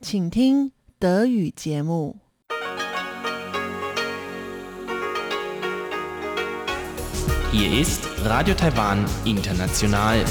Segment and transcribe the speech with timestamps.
[0.00, 2.16] 请听德语节目。
[7.50, 10.24] Hier ist Radio Taiwan International.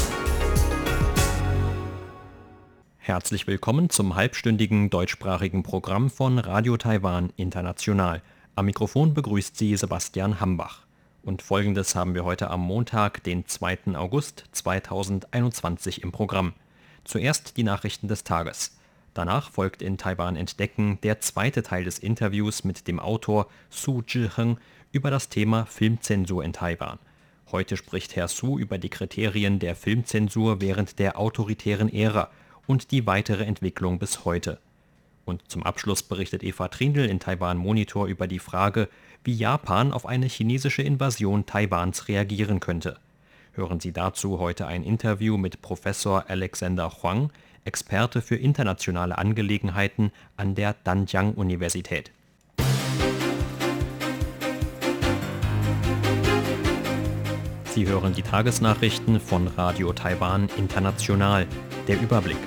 [2.98, 8.20] Herzlich willkommen zum halbstündigen deutschsprachigen Programm von Radio Taiwan International.
[8.54, 10.84] Am Mikrofon begrüßt Sie Sebastian Hambach.
[11.22, 13.94] Und folgendes haben wir heute am Montag, den 2.
[13.94, 16.52] August 2021 im Programm.
[17.04, 18.76] Zuerst die Nachrichten des Tages.
[19.19, 24.57] Danach folgt in Taiwan Entdecken der zweite Teil des Interviews mit dem Autor Su Zhiheng
[24.93, 26.99] über das Thema Filmzensur in Taiwan.
[27.51, 32.29] Heute spricht Herr Su über die Kriterien der Filmzensur während der autoritären Ära
[32.65, 34.57] und die weitere Entwicklung bis heute.
[35.25, 38.87] Und zum Abschluss berichtet Eva Trindl in Taiwan Monitor über die Frage,
[39.25, 42.97] wie Japan auf eine chinesische Invasion Taiwans reagieren könnte.
[43.51, 47.31] Hören Sie dazu heute ein Interview mit Professor Alexander Huang,
[47.65, 52.11] Experte für internationale Angelegenheiten an der Danjiang-Universität.
[57.73, 61.47] Sie hören die Tagesnachrichten von Radio Taiwan International.
[61.87, 62.37] Der Überblick.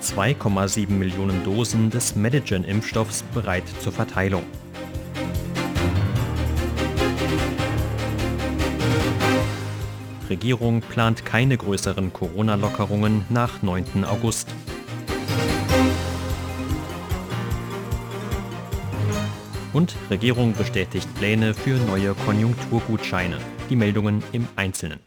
[0.00, 4.42] 2,7 Millionen Dosen des Medigen-Impfstoffs bereit zur Verteilung.
[10.30, 14.04] Regierung plant keine größeren Corona-Lockerungen nach 9.
[14.04, 14.46] August.
[19.72, 23.38] Und Regierung bestätigt Pläne für neue Konjunkturgutscheine.
[23.70, 25.00] Die Meldungen im Einzelnen.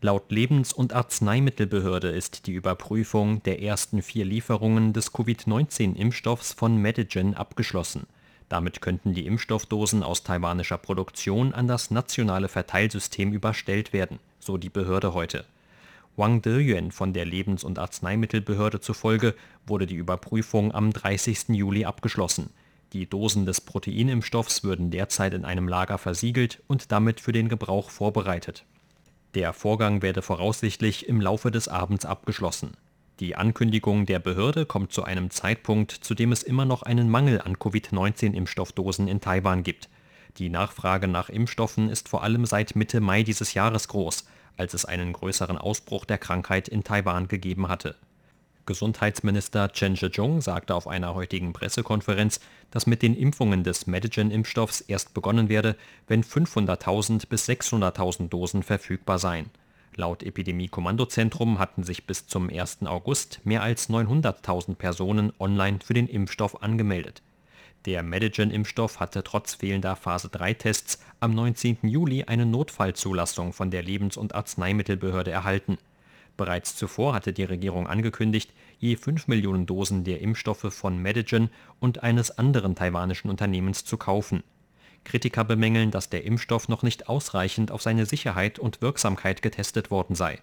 [0.00, 7.34] Laut Lebens- und Arzneimittelbehörde ist die Überprüfung der ersten vier Lieferungen des Covid-19-Impfstoffs von Medigen
[7.34, 8.06] abgeschlossen.
[8.50, 14.68] Damit könnten die Impfstoffdosen aus taiwanischer Produktion an das nationale Verteilsystem überstellt werden, so die
[14.68, 15.44] Behörde heute.
[16.16, 21.50] Wang Deyuan von der Lebens- und Arzneimittelbehörde zufolge wurde die Überprüfung am 30.
[21.50, 22.50] Juli abgeschlossen.
[22.92, 27.88] Die Dosen des Proteinimpfstoffs würden derzeit in einem Lager versiegelt und damit für den Gebrauch
[27.88, 28.64] vorbereitet.
[29.34, 32.72] Der Vorgang werde voraussichtlich im Laufe des Abends abgeschlossen.
[33.20, 37.42] Die Ankündigung der Behörde kommt zu einem Zeitpunkt, zu dem es immer noch einen Mangel
[37.42, 39.90] an Covid-19-Impfstoffdosen in Taiwan gibt.
[40.38, 44.24] Die Nachfrage nach Impfstoffen ist vor allem seit Mitte Mai dieses Jahres groß,
[44.56, 47.94] als es einen größeren Ausbruch der Krankheit in Taiwan gegeben hatte.
[48.64, 55.12] Gesundheitsminister Chen Shih-chung sagte auf einer heutigen Pressekonferenz, dass mit den Impfungen des Medigen-Impfstoffs erst
[55.12, 55.76] begonnen werde,
[56.06, 59.50] wenn 500.000 bis 600.000 Dosen verfügbar seien.
[59.96, 62.86] Laut Epidemie-Kommandozentrum hatten sich bis zum 1.
[62.86, 67.22] August mehr als 900.000 Personen online für den Impfstoff angemeldet.
[67.86, 71.78] Der Medigen-Impfstoff hatte trotz fehlender Phase-3-Tests am 19.
[71.82, 75.78] Juli eine Notfallzulassung von der Lebens- und Arzneimittelbehörde erhalten.
[76.36, 81.50] Bereits zuvor hatte die Regierung angekündigt, je 5 Millionen Dosen der Impfstoffe von Medigen
[81.80, 84.42] und eines anderen taiwanischen Unternehmens zu kaufen.
[85.04, 90.14] Kritiker bemängeln, dass der Impfstoff noch nicht ausreichend auf seine Sicherheit und Wirksamkeit getestet worden
[90.14, 90.38] sei.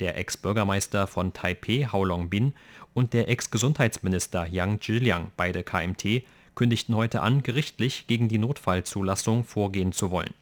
[0.00, 2.54] Der Ex-Bürgermeister von Taipeh, Haolong Bin,
[2.94, 6.24] und der Ex-Gesundheitsminister Yang Zhiliang, beide KMT,
[6.54, 10.34] kündigten heute an, gerichtlich gegen die Notfallzulassung vorgehen zu wollen.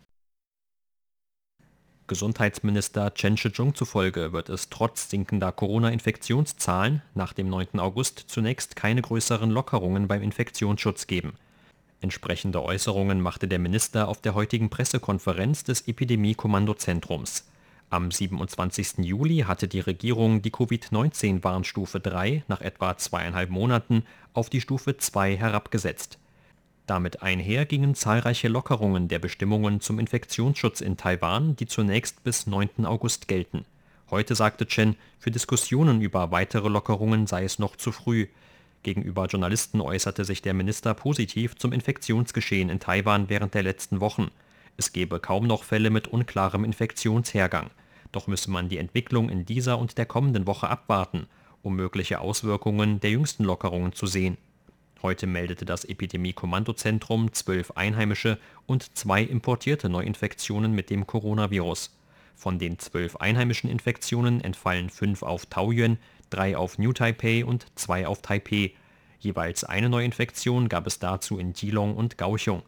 [2.06, 7.78] Gesundheitsminister Chen Shih-chung zufolge wird es trotz sinkender Corona-Infektionszahlen nach dem 9.
[7.78, 11.34] August zunächst keine größeren Lockerungen beim Infektionsschutz geben.
[12.00, 17.44] Entsprechende Äußerungen machte der Minister auf der heutigen Pressekonferenz des Epidemie-Kommandozentrums.
[17.90, 18.98] Am 27.
[18.98, 25.36] Juli hatte die Regierung die Covid-19-Warnstufe 3 nach etwa zweieinhalb Monaten auf die Stufe 2
[25.36, 26.18] herabgesetzt.
[26.86, 32.86] Damit einher gingen zahlreiche Lockerungen der Bestimmungen zum Infektionsschutz in Taiwan, die zunächst bis 9.
[32.86, 33.64] August gelten.
[34.10, 38.28] Heute sagte Chen, für Diskussionen über weitere Lockerungen sei es noch zu früh.
[38.82, 44.30] Gegenüber Journalisten äußerte sich der Minister positiv zum Infektionsgeschehen in Taiwan während der letzten Wochen.
[44.76, 47.70] Es gebe kaum noch Fälle mit unklarem Infektionshergang.
[48.12, 51.26] Doch müsse man die Entwicklung in dieser und der kommenden Woche abwarten,
[51.62, 54.38] um mögliche Auswirkungen der jüngsten Lockerungen zu sehen.
[55.02, 61.96] Heute meldete das Epidemie-Kommandozentrum zwölf einheimische und zwei importierte Neuinfektionen mit dem Coronavirus.
[62.34, 65.98] Von den zwölf einheimischen Infektionen entfallen fünf auf Taoyuan,
[66.30, 68.72] drei auf New Taipei und zwei auf Taipei.
[69.18, 72.62] Jeweils eine Neuinfektion gab es dazu in Geelong und Kaohsiung.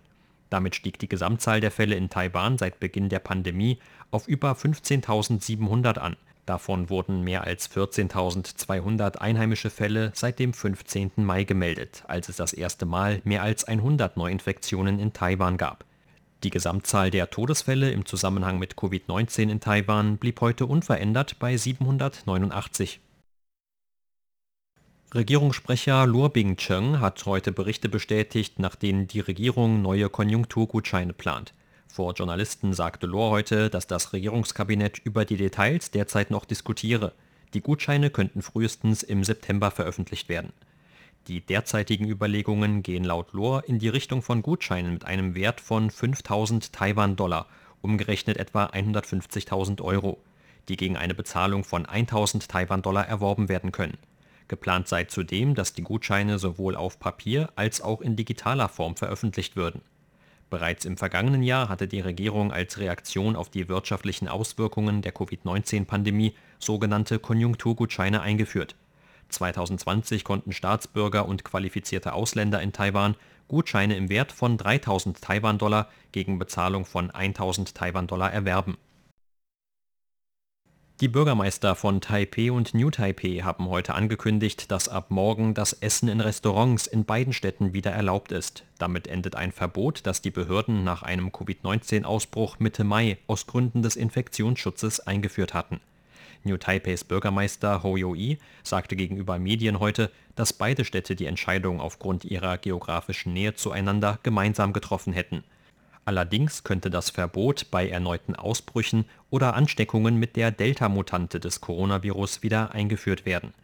[0.50, 3.78] Damit stieg die Gesamtzahl der Fälle in Taiwan seit Beginn der Pandemie
[4.10, 6.16] auf über 15.700 an.
[6.44, 11.12] Davon wurden mehr als 14.200 einheimische Fälle seit dem 15.
[11.16, 15.84] Mai gemeldet, als es das erste Mal mehr als 100 Neuinfektionen in Taiwan gab.
[16.42, 22.98] Die Gesamtzahl der Todesfälle im Zusammenhang mit Covid-19 in Taiwan blieb heute unverändert bei 789.
[25.12, 31.52] Regierungssprecher Luo Bing-cheng hat heute Berichte bestätigt, nach denen die Regierung neue Konjunkturgutscheine plant.
[31.88, 37.12] Vor Journalisten sagte Lohr heute, dass das Regierungskabinett über die Details derzeit noch diskutiere.
[37.54, 40.52] Die Gutscheine könnten frühestens im September veröffentlicht werden.
[41.26, 45.90] Die derzeitigen Überlegungen gehen laut Lohr in die Richtung von Gutscheinen mit einem Wert von
[45.90, 47.48] 5000 Taiwan-Dollar,
[47.82, 50.22] umgerechnet etwa 150.000 Euro,
[50.68, 53.98] die gegen eine Bezahlung von 1000 Taiwan-Dollar erworben werden können.
[54.50, 59.54] Geplant sei zudem, dass die Gutscheine sowohl auf Papier als auch in digitaler Form veröffentlicht
[59.54, 59.80] würden.
[60.50, 66.34] Bereits im vergangenen Jahr hatte die Regierung als Reaktion auf die wirtschaftlichen Auswirkungen der Covid-19-Pandemie
[66.58, 68.74] sogenannte Konjunkturgutscheine eingeführt.
[69.28, 73.14] 2020 konnten Staatsbürger und qualifizierte Ausländer in Taiwan
[73.46, 78.76] Gutscheine im Wert von 3000 Taiwan-Dollar gegen Bezahlung von 1000 Taiwan-Dollar erwerben
[81.00, 86.10] die Bürgermeister von Taipeh und New Taipeh haben heute angekündigt, dass ab morgen das Essen
[86.10, 88.64] in Restaurants in beiden Städten wieder erlaubt ist.
[88.78, 93.96] Damit endet ein Verbot, das die Behörden nach einem Covid-19-Ausbruch Mitte Mai aus Gründen des
[93.96, 95.80] Infektionsschutzes eingeführt hatten.
[96.44, 102.26] New Taipeis Bürgermeister Ho Yo-i sagte gegenüber Medien heute, dass beide Städte die Entscheidung aufgrund
[102.26, 105.44] ihrer geografischen Nähe zueinander gemeinsam getroffen hätten.
[106.10, 112.72] Allerdings könnte das Verbot bei erneuten Ausbrüchen oder Ansteckungen mit der Delta-Mutante des Coronavirus wieder
[112.72, 113.54] eingeführt werden.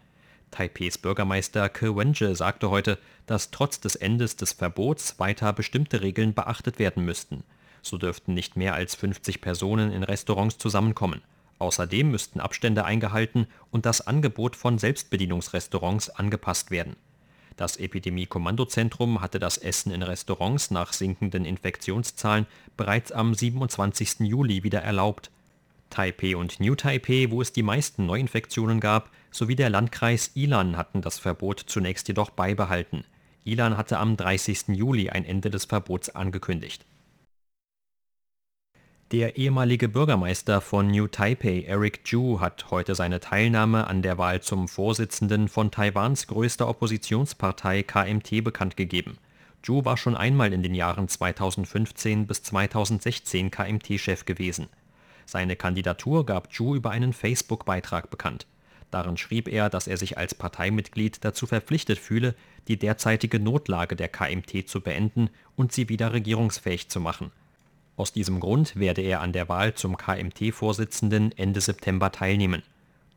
[0.52, 6.34] Taipehs Bürgermeister Ke Wenje sagte heute, dass trotz des Endes des Verbots weiter bestimmte Regeln
[6.34, 7.42] beachtet werden müssten.
[7.82, 11.22] So dürften nicht mehr als 50 Personen in Restaurants zusammenkommen.
[11.58, 16.94] Außerdem müssten Abstände eingehalten und das Angebot von Selbstbedienungsrestaurants angepasst werden
[17.56, 24.20] das Epidemie-Kommandozentrum hatte das Essen in Restaurants nach sinkenden Infektionszahlen bereits am 27.
[24.20, 25.30] Juli wieder erlaubt.
[25.88, 31.00] Taipeh und New Taipeh, wo es die meisten Neuinfektionen gab, sowie der Landkreis Ilan hatten
[31.00, 33.04] das Verbot zunächst jedoch beibehalten.
[33.44, 34.68] Ilan hatte am 30.
[34.68, 36.84] Juli ein Ende des Verbots angekündigt
[39.12, 44.42] der ehemalige Bürgermeister von New Taipei, Eric Chu, hat heute seine Teilnahme an der Wahl
[44.42, 49.18] zum Vorsitzenden von Taiwans größter Oppositionspartei KMT bekannt gegeben.
[49.62, 54.66] Zhu war schon einmal in den Jahren 2015 bis 2016 KMT-Chef gewesen.
[55.24, 58.48] Seine Kandidatur gab Zhu über einen Facebook-Beitrag bekannt.
[58.90, 62.34] Darin schrieb er, dass er sich als Parteimitglied dazu verpflichtet fühle,
[62.66, 67.30] die derzeitige Notlage der KMT zu beenden und sie wieder regierungsfähig zu machen.
[67.96, 72.62] Aus diesem Grund werde er an der Wahl zum KMT-Vorsitzenden Ende September teilnehmen.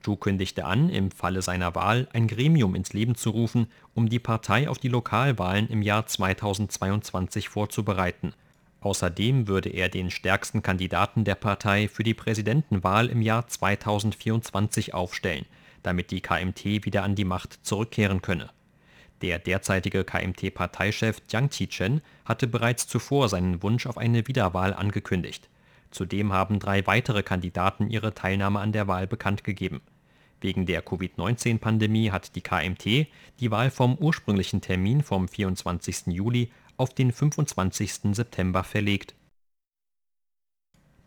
[0.01, 4.19] Zhu kündigte an, im Falle seiner Wahl ein Gremium ins Leben zu rufen, um die
[4.19, 8.33] Partei auf die Lokalwahlen im Jahr 2022 vorzubereiten.
[8.79, 15.45] Außerdem würde er den stärksten Kandidaten der Partei für die Präsidentenwahl im Jahr 2024 aufstellen,
[15.83, 18.49] damit die KMT wieder an die Macht zurückkehren könne
[19.21, 25.49] der derzeitige KMT-Parteichef Jiang Qichen hatte bereits zuvor seinen Wunsch auf eine Wiederwahl angekündigt.
[25.91, 29.81] Zudem haben drei weitere Kandidaten ihre Teilnahme an der Wahl bekannt gegeben.
[30.41, 33.07] Wegen der Covid-19-Pandemie hat die KMT
[33.39, 36.07] die Wahl vom ursprünglichen Termin vom 24.
[36.07, 38.15] Juli auf den 25.
[38.15, 39.15] September verlegt.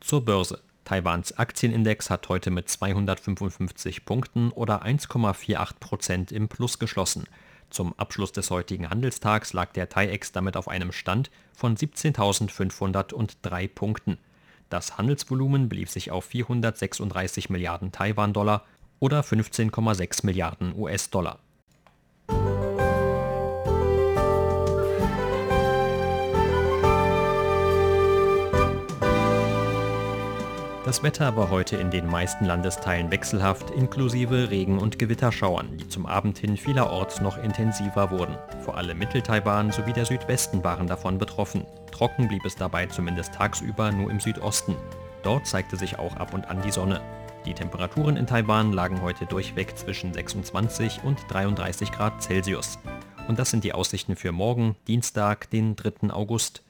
[0.00, 0.60] Zur Börse.
[0.84, 7.24] Taiwans Aktienindex hat heute mit 255 Punkten oder 1,48 Prozent im Plus geschlossen.
[7.72, 14.18] Zum Abschluss des heutigen Handelstags lag der TAIEX damit auf einem Stand von 17.503 Punkten.
[14.68, 18.66] Das Handelsvolumen belief sich auf 436 Milliarden Taiwan-Dollar
[19.00, 21.38] oder 15,6 Milliarden US-Dollar
[30.84, 36.06] Das Wetter war heute in den meisten Landesteilen wechselhaft, inklusive Regen- und Gewitterschauern, die zum
[36.06, 38.36] Abend hin vielerorts noch intensiver wurden.
[38.64, 41.64] Vor allem Mitteltaiwan sowie der Südwesten waren davon betroffen.
[41.92, 44.74] Trocken blieb es dabei zumindest tagsüber nur im Südosten.
[45.22, 47.00] Dort zeigte sich auch ab und an die Sonne.
[47.46, 52.80] Die Temperaturen in Taiwan lagen heute durchweg zwischen 26 und 33 Grad Celsius.
[53.28, 56.10] Und das sind die Aussichten für morgen, Dienstag, den 3.
[56.10, 56.64] August.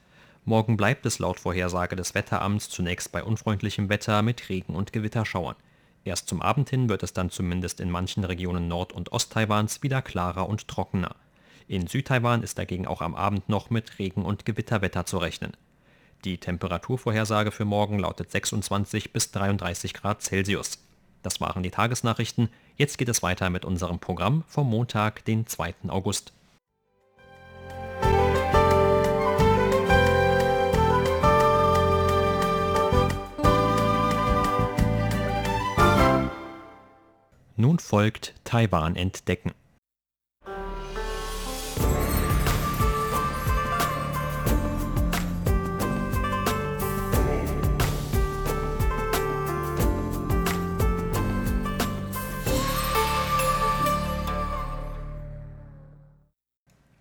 [0.45, 5.55] Morgen bleibt es laut Vorhersage des Wetteramts zunächst bei unfreundlichem Wetter mit Regen- und Gewitterschauern.
[6.03, 10.01] Erst zum Abend hin wird es dann zumindest in manchen Regionen Nord- und Osttaiwans wieder
[10.01, 11.15] klarer und trockener.
[11.69, 15.53] In Südtaiwan ist dagegen auch am Abend noch mit Regen- und Gewitterwetter zu rechnen.
[16.25, 20.79] Die Temperaturvorhersage für morgen lautet 26 bis 33 Grad Celsius.
[21.21, 22.49] Das waren die Tagesnachrichten.
[22.75, 25.75] Jetzt geht es weiter mit unserem Programm vom Montag, den 2.
[25.87, 26.33] August.
[37.55, 39.51] Nun folgt Taiwan entdecken.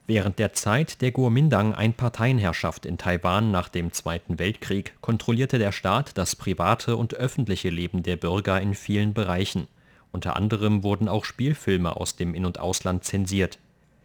[0.06, 6.36] Während der Zeit der Kuomintang-Einparteienherrschaft in Taiwan nach dem Zweiten Weltkrieg kontrollierte der Staat das
[6.36, 9.68] private und öffentliche Leben der Bürger in vielen Bereichen.
[10.12, 13.58] Unter anderem wurden auch Spielfilme aus dem In und Ausland zensiert.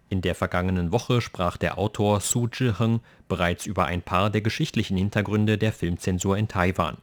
[0.10, 4.98] In der vergangenen Woche sprach der Autor Su Zhiheng bereits über ein paar der geschichtlichen
[4.98, 6.98] Hintergründe der Filmzensur in Taiwan.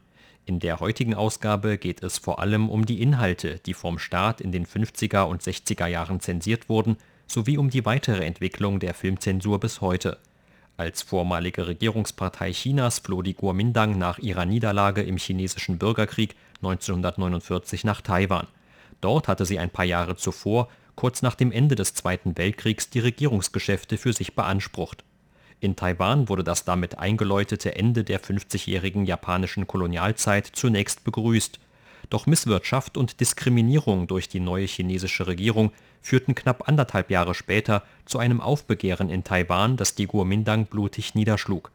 [0.46, 4.52] In der heutigen Ausgabe geht es vor allem um die Inhalte, die vom Staat in
[4.52, 6.96] den 50er und 60er Jahren zensiert wurden
[7.26, 10.18] sowie um die weitere Entwicklung der Filmzensur bis heute.
[10.76, 18.00] Als vormalige Regierungspartei Chinas floh die Kuomintang nach ihrer Niederlage im chinesischen Bürgerkrieg 1949 nach
[18.00, 18.46] Taiwan.
[19.01, 23.01] Dort hatte sie ein paar Jahre zuvor, kurz nach dem Ende des Zweiten Weltkriegs, die
[23.01, 25.05] Regierungsgeschäfte für sich beansprucht.
[25.61, 31.59] In Taiwan wurde das damit eingeläutete Ende der 50-jährigen japanischen Kolonialzeit zunächst begrüßt.
[32.11, 35.73] Doch Misswirtschaft und Diskriminierung durch die neue chinesische Regierung
[36.03, 41.71] führten knapp anderthalb Jahre später zu einem Aufbegehren in Taiwan, das die Kuomintang blutig niederschlug.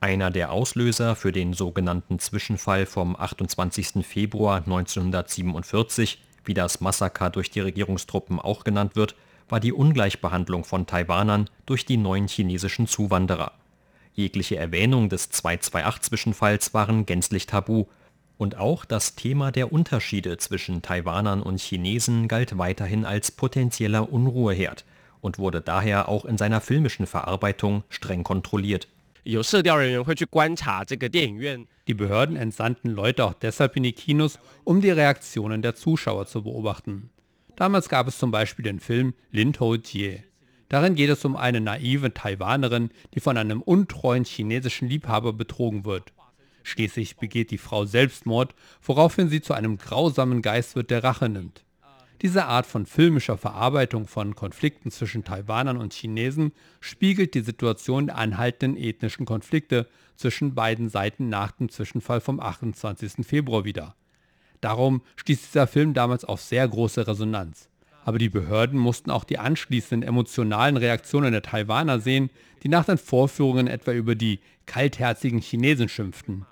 [0.00, 4.06] Einer der Auslöser für den sogenannten Zwischenfall vom 28.
[4.06, 9.14] Februar 1947, wie das Massaker durch die Regierungstruppen auch genannt wird,
[9.48, 13.52] war die Ungleichbehandlung von Taiwanern durch die neuen chinesischen Zuwanderer.
[14.14, 17.86] Jegliche Erwähnung des 228-Zwischenfalls waren gänzlich tabu
[18.36, 24.84] und auch das Thema der Unterschiede zwischen Taiwanern und Chinesen galt weiterhin als potenzieller Unruheherd
[25.20, 28.88] und wurde daher auch in seiner filmischen Verarbeitung streng kontrolliert.
[31.88, 36.42] Die Behörden entsandten Leute auch deshalb in die Kinos, um die Reaktionen der Zuschauer zu
[36.42, 37.08] beobachten.
[37.56, 40.22] Damals gab es zum Beispiel den Film Lin Tou Jie.
[40.68, 46.12] Darin geht es um eine naive Taiwanerin, die von einem untreuen chinesischen Liebhaber betrogen wird.
[46.62, 51.63] Schließlich begeht die Frau Selbstmord, woraufhin sie zu einem grausamen Geist wird, der Rache nimmt.
[52.24, 58.16] Diese Art von filmischer Verarbeitung von Konflikten zwischen Taiwanern und Chinesen spiegelt die Situation der
[58.16, 63.26] anhaltenden ethnischen Konflikte zwischen beiden Seiten nach dem Zwischenfall vom 28.
[63.26, 63.94] Februar wider.
[64.62, 67.68] Darum stieß dieser Film damals auf sehr große Resonanz.
[68.06, 72.30] Aber die Behörden mussten auch die anschließenden emotionalen Reaktionen der Taiwaner sehen,
[72.62, 76.46] die nach den Vorführungen etwa über die kaltherzigen Chinesen schimpften.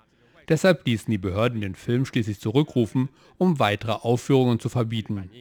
[0.49, 5.31] Deshalb ließen die Behörden den Film schließlich zurückrufen, um weitere Aufführungen zu verbieten.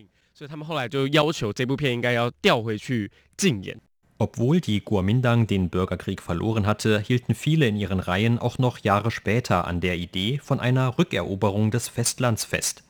[4.18, 9.10] Obwohl die Kuomintang den Bürgerkrieg verloren hatte, hielten viele in ihren Reihen auch noch Jahre
[9.10, 12.82] später an der Idee von einer Rückeroberung des Festlands fest.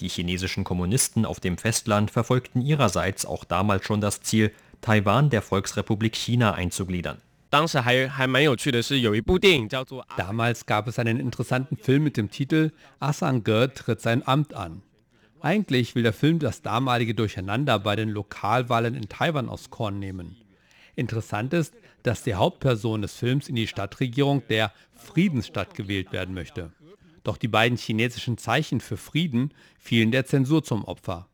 [0.00, 5.42] Die chinesischen Kommunisten auf dem Festland verfolgten ihrerseits auch damals schon das Ziel, Taiwan der
[5.42, 7.22] Volksrepublik China einzugliedern.
[10.16, 14.82] Damals gab es einen interessanten Film mit dem Titel Asange tritt sein Amt an.
[15.40, 20.36] Eigentlich will der Film das damalige Durcheinander bei den Lokalwahlen in Taiwan aufs Korn nehmen.
[20.96, 26.72] Interessant ist, dass die Hauptperson des Films in die Stadtregierung der Friedensstadt gewählt werden möchte.
[27.24, 31.30] Doch die beiden chinesischen Zeichen für Frieden fielen der Zensur zum Opfer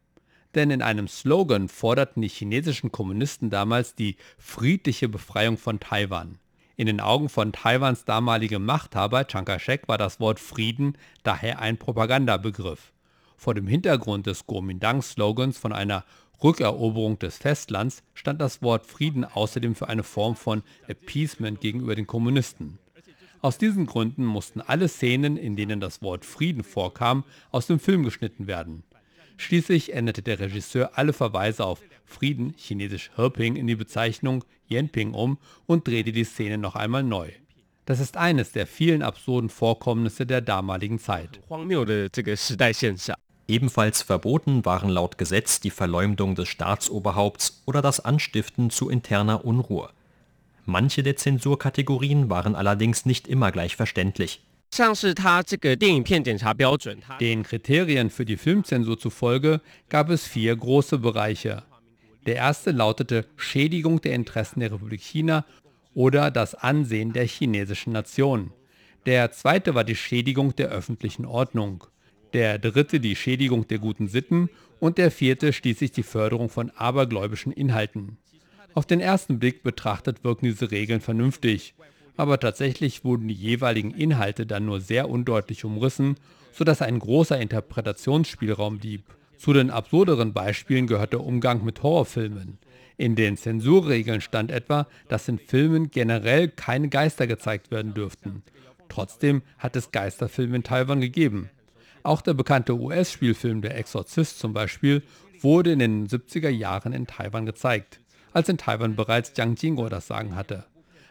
[0.57, 6.39] denn in einem Slogan forderten die chinesischen Kommunisten damals die friedliche Befreiung von Taiwan.
[6.77, 11.79] In den Augen von Taiwans damaligem Machthaber Chiang Kai-shek war das Wort Frieden daher ein
[11.79, 12.93] Propagandabegriff.
[13.37, 16.05] Vor dem Hintergrund des Kuomintang-Slogans von einer
[16.43, 22.07] Rückeroberung des Festlands stand das Wort Frieden außerdem für eine Form von Appeasement gegenüber den
[22.07, 22.79] Kommunisten.
[23.43, 28.03] Aus diesen Gründen mussten alle Szenen, in denen das Wort Frieden vorkam, aus dem Film
[28.03, 28.83] geschnitten werden.
[29.37, 35.39] Schließlich änderte der Regisseur alle Verweise auf Frieden, chinesisch Herping, in die Bezeichnung Yenping um
[35.67, 37.31] und drehte die Szene noch einmal neu.
[37.85, 41.41] Das ist eines der vielen absurden Vorkommnisse der damaligen Zeit.
[43.49, 49.91] Ebenfalls verboten waren laut Gesetz die Verleumdung des Staatsoberhaupts oder das Anstiften zu interner Unruhe.
[50.65, 54.43] Manche der Zensurkategorien waren allerdings nicht immer gleich verständlich.
[57.21, 61.63] Den Kriterien für die Filmzensur zufolge gab es vier große Bereiche.
[62.27, 65.47] Der erste lautete Schädigung der Interessen der Republik China
[65.95, 68.53] oder das Ansehen der chinesischen Nation.
[69.07, 71.85] Der zweite war die Schädigung der öffentlichen Ordnung.
[72.33, 77.53] Der dritte die Schädigung der guten Sitten und der vierte schließlich die Förderung von abergläubischen
[77.53, 78.19] Inhalten.
[78.75, 81.75] Auf den ersten Blick betrachtet wirken diese Regeln vernünftig
[82.17, 86.17] aber tatsächlich wurden die jeweiligen Inhalte dann nur sehr undeutlich umrissen,
[86.53, 89.05] sodass ein großer Interpretationsspielraum blieb.
[89.37, 92.59] Zu den absurderen Beispielen gehört der Umgang mit Horrorfilmen.
[92.97, 98.43] In den Zensurregeln stand etwa, dass in Filmen generell keine Geister gezeigt werden dürften.
[98.89, 101.51] Trotzdem hat es Geisterfilme in Taiwan gegeben.
[102.07, 105.03] Auch der bekannte US-Spielfilm Der Exorzist zum Beispiel
[105.41, 107.99] wurde in den 70er Jahren in Taiwan gezeigt,
[108.33, 110.67] als in Taiwan bereits Jiang Jingo das Sagen hatte.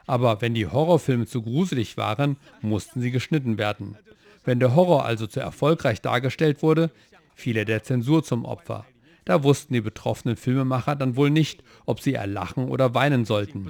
[0.08, 3.98] Aber wenn die Horrorfilme zu gruselig waren, mussten sie geschnitten werden.
[4.46, 6.92] Wenn der Horror also zu erfolgreich dargestellt wurde,
[7.36, 8.86] fiel er der Zensur zum Opfer.
[9.26, 13.66] Da wussten die betroffenen Filmemacher dann wohl nicht, ob sie erlachen oder weinen sollten.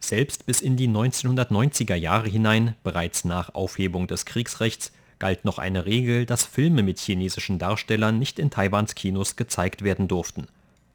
[0.00, 5.86] Selbst bis in die 1990er Jahre hinein, bereits nach Aufhebung des Kriegsrechts, galt noch eine
[5.86, 10.48] Regel, dass Filme mit chinesischen Darstellern nicht in Taiwans Kinos gezeigt werden durften.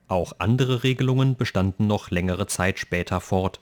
[0.09, 3.61] Auch andere Regelungen bestanden noch längere Zeit später fort.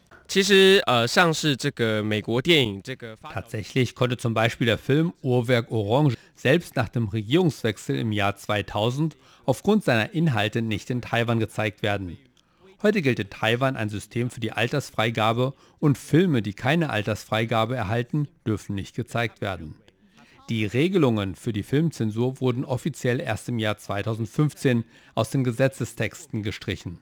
[3.31, 9.15] Tatsächlich konnte zum Beispiel der Film Uhrwerk Orange selbst nach dem Regierungswechsel im Jahr 2000
[9.45, 12.17] aufgrund seiner Inhalte nicht in Taiwan gezeigt werden.
[12.81, 18.27] Heute gilt in Taiwan ein System für die Altersfreigabe und Filme, die keine Altersfreigabe erhalten,
[18.48, 19.75] dürfen nicht gezeigt werden.
[20.48, 24.84] Die Regelungen für die Filmzensur wurden offiziell erst im Jahr 2015
[25.16, 27.00] aus den Gesetzestexten gestrichen.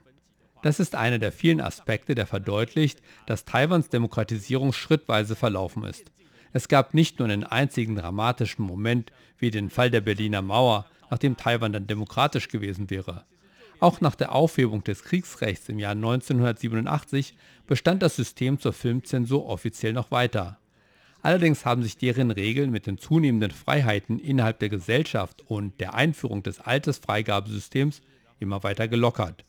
[0.62, 6.10] Das ist einer der vielen Aspekte, der verdeutlicht, dass Taiwans Demokratisierung schrittweise verlaufen ist.
[6.54, 11.36] Es gab nicht nur einen einzigen dramatischen Moment wie den Fall der Berliner Mauer, nachdem
[11.36, 13.26] Taiwan dann demokratisch gewesen wäre.
[13.82, 17.36] Auch nach der Aufhebung des Kriegsrechts im Jahr 1987
[17.68, 20.60] bestand das System zur Filmzensur offiziell noch weiter.
[21.24, 26.44] Allerdings haben sich deren Regeln mit den zunehmenden Freiheiten innerhalb der Gesellschaft und der Einführung
[26.44, 28.02] des Altersfreigabesystems
[28.40, 29.46] immer weiter gelockert.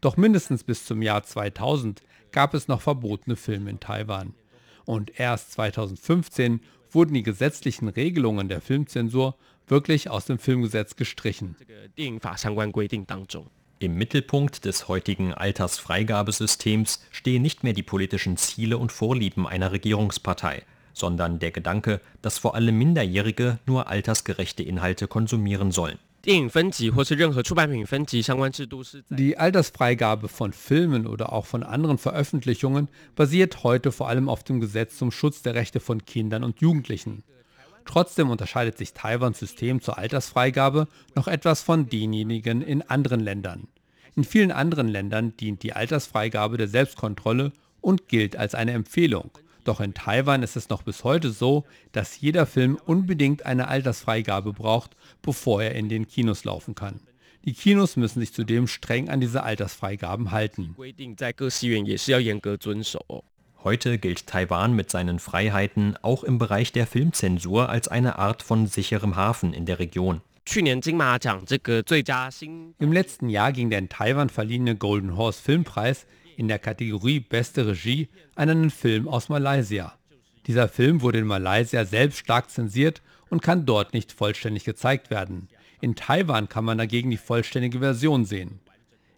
[0.00, 2.02] Doch mindestens bis zum Jahr 2000
[2.32, 4.34] gab es noch verbotene Filme in Taiwan.
[4.84, 6.60] Und erst 2015
[6.90, 9.36] wurden die gesetzlichen Regelungen der Filmzensur
[9.68, 11.54] wirklich aus dem Filmgesetz gestrichen.
[13.78, 20.64] Im Mittelpunkt des heutigen Altersfreigabesystems stehen nicht mehr die politischen Ziele und Vorlieben einer Regierungspartei,
[20.92, 25.98] sondern der Gedanke, dass vor allem Minderjährige nur altersgerechte Inhalte konsumieren sollen.
[29.10, 34.60] Die Altersfreigabe von Filmen oder auch von anderen Veröffentlichungen basiert heute vor allem auf dem
[34.60, 37.24] Gesetz zum Schutz der Rechte von Kindern und Jugendlichen.
[37.84, 43.66] Trotzdem unterscheidet sich Taiwans System zur Altersfreigabe noch etwas von denjenigen in anderen Ländern.
[44.14, 47.50] In vielen anderen Ländern dient die Altersfreigabe der Selbstkontrolle
[47.80, 49.30] und gilt als eine Empfehlung.
[49.64, 54.52] Doch in Taiwan ist es noch bis heute so, dass jeder Film unbedingt eine Altersfreigabe
[54.52, 57.00] braucht, bevor er in den Kinos laufen kann.
[57.44, 60.76] Die Kinos müssen sich zudem streng an diese Altersfreigaben halten.
[63.64, 68.66] Heute gilt Taiwan mit seinen Freiheiten auch im Bereich der Filmzensur als eine Art von
[68.66, 70.20] sicherem Hafen in der Region.
[72.78, 77.66] Im letzten Jahr ging der in Taiwan verliehene Golden Horse Filmpreis in der Kategorie Beste
[77.66, 79.94] Regie an einen Film aus Malaysia.
[80.46, 85.48] Dieser Film wurde in Malaysia selbst stark zensiert und kann dort nicht vollständig gezeigt werden.
[85.80, 88.60] In Taiwan kann man dagegen die vollständige Version sehen.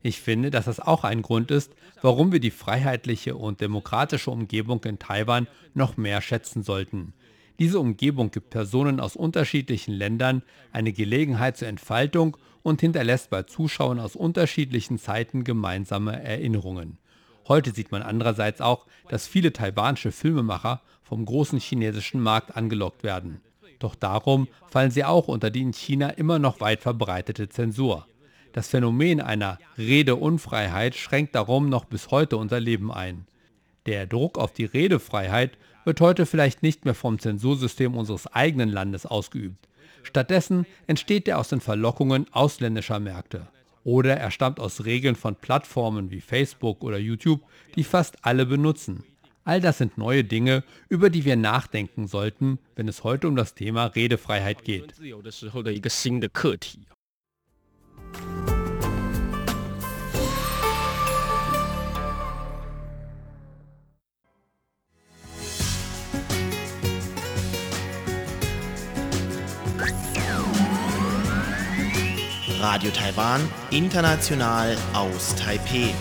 [0.03, 1.73] Ich finde, dass das auch ein Grund ist,
[2.03, 7.15] warum wir die freiheitliche und demokratische Umgebung in Taiwan noch mehr schätzen sollten.
[7.59, 14.01] Diese Umgebung gibt Personen aus unterschiedlichen Ländern eine Gelegenheit zur Entfaltung und hinterlässt bei Zuschauern
[14.01, 16.99] aus unterschiedlichen Zeiten gemeinsame Erinnerungen.
[17.47, 23.41] Heute sieht man andererseits auch, dass viele taiwanische Filmemacher vom großen chinesischen Markt angelockt werden.
[23.79, 28.07] Doch darum fallen sie auch unter die in China immer noch weit verbreitete Zensur.
[28.53, 33.27] Das Phänomen einer Redeunfreiheit schränkt darum noch bis heute unser Leben ein.
[33.87, 39.05] Der Druck auf die Redefreiheit wird heute vielleicht nicht mehr vom Zensursystem unseres eigenen Landes
[39.05, 39.69] ausgeübt.
[40.03, 43.49] Stattdessen entsteht er aus den Verlockungen ausländischer Märkte
[43.85, 47.43] oder er stammt aus Regeln von Plattformen wie Facebook oder YouTube,
[47.77, 49.05] die fast alle benutzen.
[49.45, 53.55] All das sind neue Dinge, über die wir nachdenken sollten, wenn es heute um das
[53.55, 54.95] Thema Redefreiheit geht.
[72.67, 75.93] Radio Taiwan, international aus Taipeh.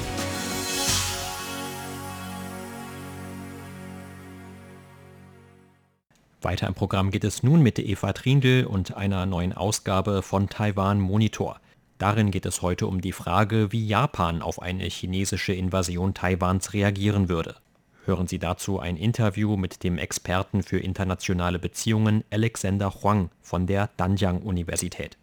[6.41, 11.01] Weiter im Programm geht es nun mit Eva Trindl und einer neuen Ausgabe von Taiwan
[11.01, 11.59] Monitor.
[11.97, 17.27] Darin geht es heute um die Frage, wie Japan auf eine chinesische Invasion Taiwans reagieren
[17.27, 17.55] würde.
[18.05, 23.89] Hören Sie dazu ein Interview mit dem Experten für internationale Beziehungen Alexander Huang von der
[23.97, 25.17] Danjiang Universität.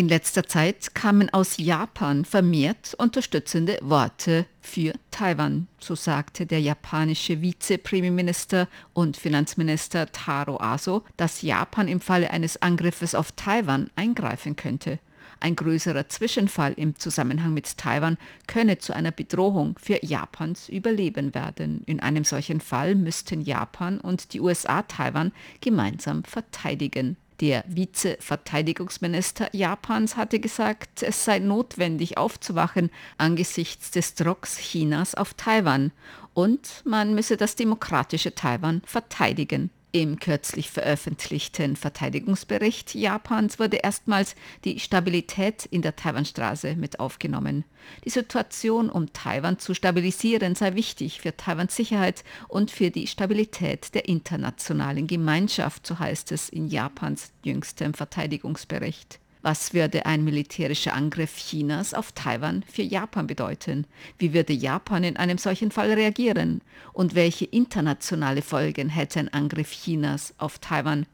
[0.00, 7.42] In letzter Zeit kamen aus Japan vermehrt unterstützende Worte für Taiwan, so sagte der japanische
[7.42, 15.00] Vize-Premierminister und Finanzminister Taro Aso, dass Japan im Falle eines Angriffes auf Taiwan eingreifen könnte.
[15.42, 21.82] Ein größerer Zwischenfall im Zusammenhang mit Taiwan könne zu einer Bedrohung für Japans Überleben werden.
[21.86, 27.16] In einem solchen Fall müssten Japan und die USA Taiwan gemeinsam verteidigen.
[27.40, 35.90] Der Vize-Verteidigungsminister Japans hatte gesagt, es sei notwendig aufzuwachen angesichts des Drucks Chinas auf Taiwan
[36.34, 39.70] und man müsse das demokratische Taiwan verteidigen.
[39.92, 47.64] Im kürzlich veröffentlichten Verteidigungsbericht Japans wurde erstmals die Stabilität in der Taiwanstraße mit aufgenommen.
[48.04, 53.92] Die Situation um Taiwan zu stabilisieren sei wichtig für Taiwans Sicherheit und für die Stabilität
[53.96, 59.18] der internationalen Gemeinschaft, so heißt es in Japans jüngstem Verteidigungsbericht.
[59.42, 63.86] Was würde ein militärischer Angriff Chinas auf Taiwan für Japan bedeuten?
[64.18, 66.60] Wie würde Japan in einem solchen Fall reagieren?
[66.92, 71.06] Und welche internationale Folgen hätte ein Angriff Chinas auf Taiwan?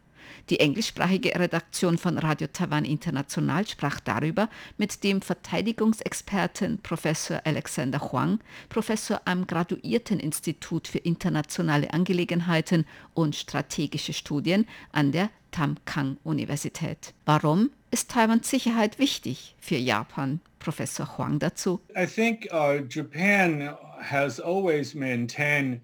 [0.50, 8.40] Die englischsprachige Redaktion von Radio Taiwan International sprach darüber mit dem Verteidigungsexperten Professor Alexander Huang,
[8.68, 17.14] Professor am Graduierteninstitut für internationale Angelegenheiten und strategische Studien an der Tamkang-Universität.
[17.24, 20.40] Warum ist Taiwans Sicherheit wichtig für Japan?
[20.59, 21.80] Professor Huang dazu.
[21.96, 25.80] I think uh, Japan has always maintained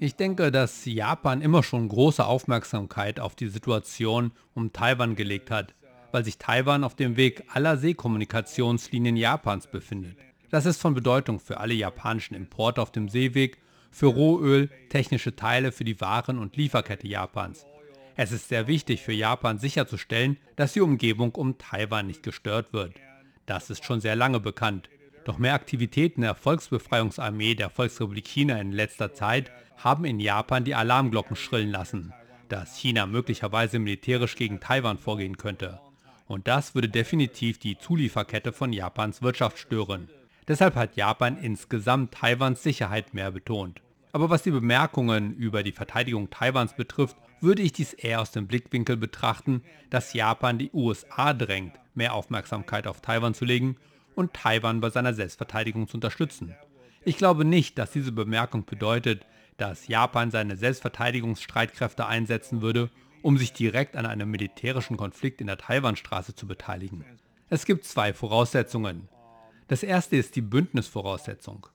[0.00, 5.74] ich denke, dass Japan immer schon große Aufmerksamkeit auf die Situation um Taiwan gelegt hat,
[6.10, 10.16] weil sich Taiwan auf dem Weg aller Seekommunikationslinien Japans befindet.
[10.50, 13.58] Das ist von Bedeutung für alle japanischen Importe auf dem Seeweg
[13.92, 17.64] für Rohöl, technische Teile für die Waren- und Lieferkette Japans.
[18.20, 22.94] Es ist sehr wichtig für Japan sicherzustellen, dass die Umgebung um Taiwan nicht gestört wird.
[23.46, 24.90] Das ist schon sehr lange bekannt.
[25.24, 30.74] Doch mehr Aktivitäten der Volksbefreiungsarmee der Volksrepublik China in letzter Zeit haben in Japan die
[30.74, 32.12] Alarmglocken schrillen lassen,
[32.48, 35.78] dass China möglicherweise militärisch gegen Taiwan vorgehen könnte.
[36.26, 40.08] Und das würde definitiv die Zulieferkette von Japans Wirtschaft stören.
[40.48, 43.80] Deshalb hat Japan insgesamt Taiwans Sicherheit mehr betont.
[44.12, 48.46] Aber was die Bemerkungen über die Verteidigung Taiwans betrifft, würde ich dies eher aus dem
[48.46, 53.76] Blickwinkel betrachten, dass Japan die USA drängt, mehr Aufmerksamkeit auf Taiwan zu legen
[54.14, 56.54] und Taiwan bei seiner Selbstverteidigung zu unterstützen.
[57.04, 59.24] Ich glaube nicht, dass diese Bemerkung bedeutet,
[59.56, 62.90] dass Japan seine Selbstverteidigungsstreitkräfte einsetzen würde,
[63.22, 67.04] um sich direkt an einem militärischen Konflikt in der Taiwanstraße zu beteiligen.
[67.50, 69.08] Es gibt zwei Voraussetzungen.
[69.68, 71.66] Das erste ist die Bündnisvoraussetzung.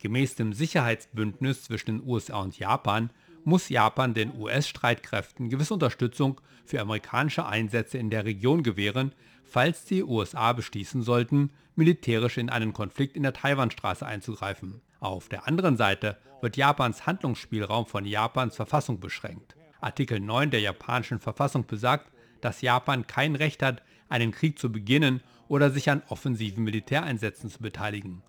[0.00, 3.10] Gemäß dem Sicherheitsbündnis zwischen den USA und Japan
[3.44, 9.12] muss Japan den US-Streitkräften gewisse Unterstützung für amerikanische Einsätze in der Region gewähren,
[9.44, 14.80] falls die USA beschließen sollten, militärisch in einen Konflikt in der Taiwanstraße einzugreifen.
[15.00, 19.54] Auf der anderen Seite wird Japans Handlungsspielraum von Japans Verfassung beschränkt.
[19.80, 22.10] Artikel 9 der japanischen Verfassung besagt,
[22.40, 27.60] dass Japan kein Recht hat, einen Krieg zu beginnen oder sich an offensiven Militäreinsätzen zu
[27.60, 28.22] beteiligen.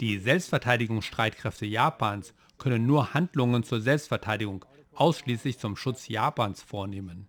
[0.00, 7.28] Die Selbstverteidigungsstreitkräfte Japans können nur Handlungen zur Selbstverteidigung ausschließlich zum Schutz Japans vornehmen.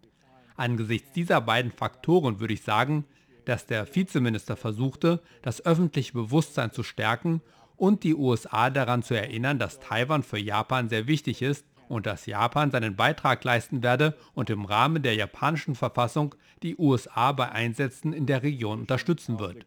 [0.56, 3.06] Angesichts dieser beiden Faktoren würde ich sagen,
[3.44, 7.42] dass der Vizeminister versuchte, das öffentliche Bewusstsein zu stärken
[7.76, 12.26] und die USA daran zu erinnern, dass Taiwan für Japan sehr wichtig ist und dass
[12.26, 18.14] Japan seinen Beitrag leisten werde und im Rahmen der japanischen Verfassung die USA bei Einsätzen
[18.14, 19.66] in der Region unterstützen wird.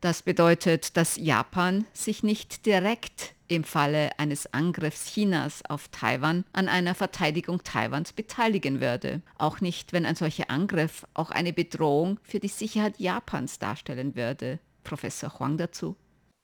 [0.00, 6.68] Das bedeutet, dass Japan sich nicht direkt im Falle eines Angriffs Chinas auf Taiwan an
[6.68, 9.20] einer Verteidigung Taiwans beteiligen würde.
[9.36, 14.58] Auch nicht, wenn ein solcher Angriff auch eine Bedrohung für die Sicherheit Japans darstellen würde.
[14.84, 15.96] Professor Huang dazu.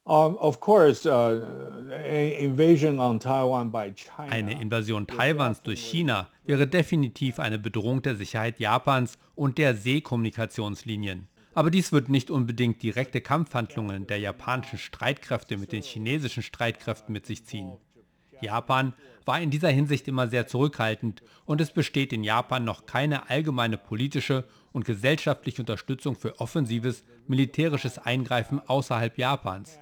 [0.09, 0.37] Uh,
[4.29, 11.27] eine Invasion Taiwans durch China wäre definitiv eine Bedrohung der Sicherheit Japans und der Seekommunikationslinien.
[11.55, 17.27] Aber dies wird nicht unbedingt direkte Kampfhandlungen der japanischen Streitkräfte mit den chinesischen Streitkräften mit
[17.27, 17.73] sich ziehen.
[18.41, 18.93] Japan
[19.25, 23.77] war in dieser Hinsicht immer sehr zurückhaltend und es besteht in Japan noch keine allgemeine
[23.77, 29.81] politische und gesellschaftliche Unterstützung für offensives militärisches Eingreifen außerhalb Japans.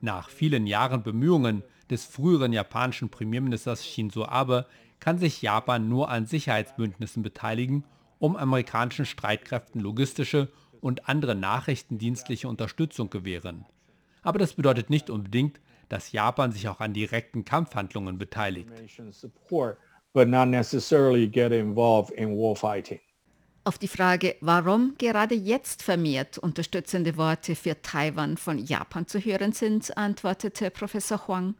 [0.00, 4.66] Nach vielen Jahren Bemühungen des früheren japanischen Premierministers Shinzo Abe
[4.98, 7.84] kann sich Japan nur an Sicherheitsbündnissen beteiligen,
[8.18, 10.48] um amerikanischen Streitkräften logistische
[10.80, 13.66] und andere nachrichtendienstliche Unterstützung gewähren.
[14.22, 18.70] Aber das bedeutet nicht unbedingt, dass Japan sich auch an direkten Kampfhandlungen beteiligt.
[20.12, 23.00] but not necessarily get involved in warfighting.
[23.70, 29.52] Auf die Frage, warum gerade jetzt vermehrt unterstützende Worte für Taiwan von Japan zu hören
[29.52, 31.54] sind, antwortete Professor Huang.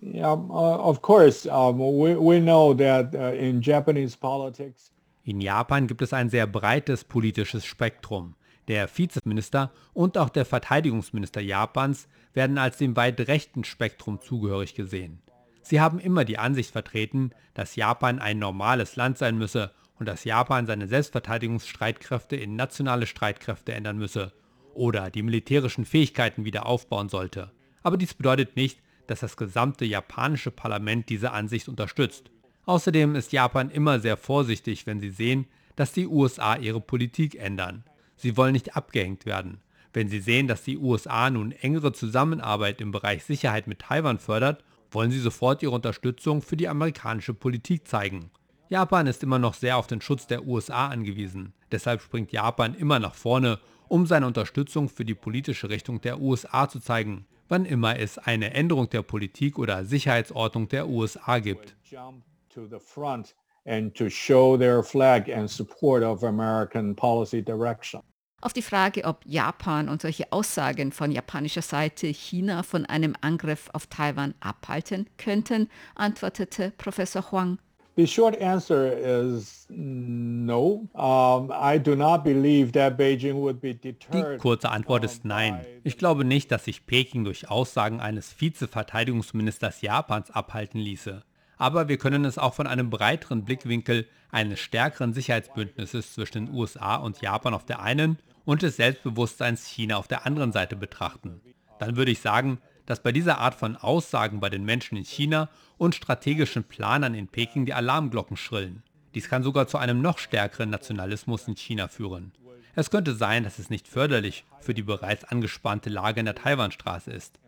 [0.00, 4.92] Yeah, uh, of course, um, we, we know that uh, in Japanese politics,
[5.24, 8.36] In Japan gibt es ein sehr breites politisches Spektrum.
[8.68, 15.20] Der Vizeminister und auch der Verteidigungsminister Japans werden als dem weit rechten Spektrum zugehörig gesehen.
[15.62, 20.24] Sie haben immer die Ansicht vertreten, dass Japan ein normales Land sein müsse und dass
[20.24, 24.32] Japan seine Selbstverteidigungsstreitkräfte in nationale Streitkräfte ändern müsse
[24.74, 27.50] oder die militärischen Fähigkeiten wieder aufbauen sollte.
[27.82, 32.30] Aber dies bedeutet nicht, dass das gesamte japanische Parlament diese Ansicht unterstützt.
[32.66, 37.84] Außerdem ist Japan immer sehr vorsichtig, wenn sie sehen, dass die USA ihre Politik ändern.
[38.16, 39.60] Sie wollen nicht abgehängt werden.
[39.92, 44.64] Wenn sie sehen, dass die USA nun engere Zusammenarbeit im Bereich Sicherheit mit Taiwan fördert,
[44.90, 48.30] wollen sie sofort ihre Unterstützung für die amerikanische Politik zeigen.
[48.68, 51.52] Japan ist immer noch sehr auf den Schutz der USA angewiesen.
[51.70, 56.68] Deshalb springt Japan immer nach vorne, um seine Unterstützung für die politische Richtung der USA
[56.68, 61.76] zu zeigen, wann immer es eine Änderung der Politik oder Sicherheitsordnung der USA gibt.
[61.84, 68.02] jump to the front and to show their flag and support of American policy direction.
[68.40, 73.70] Auf die Frage, ob Japan und solche Aussagen von japanischer Seite China von einem Angriff
[73.72, 77.58] auf Taiwan abhalten könnten, antwortete Professor Huang.
[77.96, 80.86] The short answer is no.
[80.92, 84.38] Um, I do not believe that Beijing would be Die deterred.
[84.38, 85.64] kurze Antwort ist nein.
[85.82, 91.22] Ich glaube nicht, dass sich Peking durch Aussagen eines Vizeverteidigungsministers Japans abhalten ließe.
[91.56, 96.96] Aber wir können es auch von einem breiteren Blickwinkel eines stärkeren Sicherheitsbündnisses zwischen den USA
[96.96, 101.40] und Japan auf der einen und des Selbstbewusstseins China auf der anderen Seite betrachten.
[101.78, 105.48] Dann würde ich sagen, dass bei dieser Art von Aussagen bei den Menschen in China
[105.76, 108.82] und strategischen Planern in Peking die Alarmglocken schrillen.
[109.14, 112.32] Dies kann sogar zu einem noch stärkeren Nationalismus in China führen.
[112.74, 117.10] Es könnte sein, dass es nicht förderlich für die bereits angespannte Lage in der Taiwanstraße
[117.10, 117.38] ist.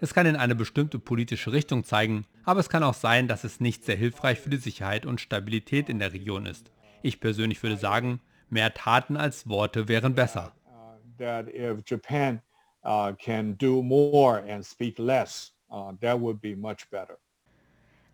[0.00, 3.60] Es kann in eine bestimmte politische Richtung zeigen, aber es kann auch sein, dass es
[3.60, 6.70] nicht sehr hilfreich für die Sicherheit und Stabilität in der Region ist.
[7.02, 10.52] Ich persönlich würde sagen, mehr Taten als Worte wären besser.
[10.66, 12.40] uh, that if Japan
[12.88, 17.18] uh, can do more and speak less, uh, that would be much better.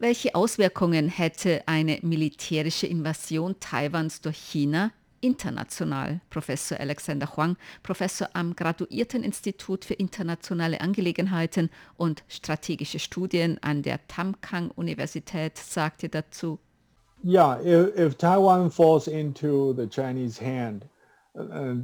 [0.01, 6.21] Welche Auswirkungen hätte eine militärische Invasion Taiwans durch China international?
[6.29, 15.57] Professor Alexander Huang, Professor am Graduierteninstitut für internationale Angelegenheiten und strategische Studien an der Tamkang-Universität,
[15.57, 16.59] sagte dazu.
[17.25, 20.85] Yeah, if, if Taiwan falls into the Chinese hand,
[21.35, 21.75] uh, uh,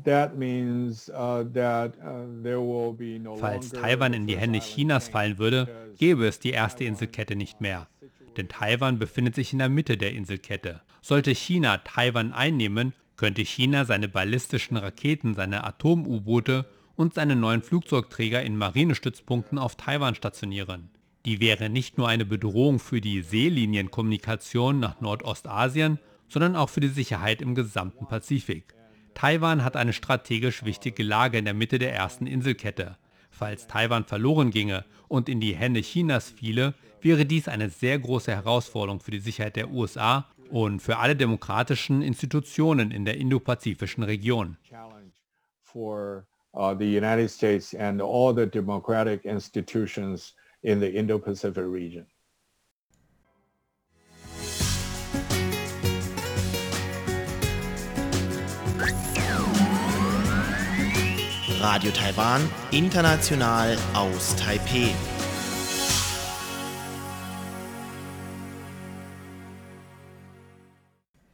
[3.27, 7.61] uh, Falls Taiwan in die Hände Chinas fallen würde, gäbe es die erste Inselkette nicht
[7.61, 7.89] mehr.
[8.37, 10.83] Denn Taiwan befindet sich in der Mitte der Inselkette.
[11.03, 18.43] Sollte China Taiwan einnehmen, könnte China seine ballistischen Raketen, seine Atom-U-Boote und seine neuen Flugzeugträger
[18.43, 20.91] in Marinestützpunkten auf Taiwan stationieren.
[21.27, 26.89] Die wäre nicht nur eine Bedrohung für die Seelinienkommunikation nach Nordostasien, sondern auch für die
[26.89, 28.75] Sicherheit im gesamten Pazifik.
[29.15, 32.97] Taiwan hat eine strategisch wichtige Lage in der Mitte der ersten Inselkette.
[33.31, 38.33] Falls Taiwan verloren ginge und in die Hände Chinas fiele, wäre dies eine sehr große
[38.35, 44.57] Herausforderung für die Sicherheit der USA und für alle demokratischen Institutionen in der indopazifischen Region.
[44.69, 45.13] challenge
[61.61, 64.95] Radio Taiwan, international aus Taipeh.